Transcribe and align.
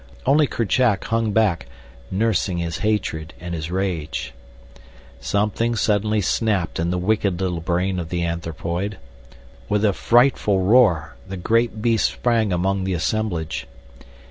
Only 0.25 0.47
Kerchak 0.47 1.03
hung 1.03 1.31
back, 1.31 1.67
nursing 2.09 2.57
his 2.57 2.79
hatred 2.79 3.35
and 3.39 3.53
his 3.53 3.69
rage. 3.69 4.33
Suddenly 5.19 5.73
something 5.75 6.21
snapped 6.23 6.79
in 6.79 6.89
the 6.89 6.97
wicked 6.97 7.39
little 7.39 7.61
brain 7.61 7.99
of 7.99 8.09
the 8.09 8.23
anthropoid. 8.25 8.97
With 9.69 9.85
a 9.85 9.93
frightful 9.93 10.61
roar 10.61 11.17
the 11.27 11.37
great 11.37 11.83
beast 11.83 12.09
sprang 12.13 12.51
among 12.51 12.83
the 12.83 12.95
assemblage. 12.95 13.67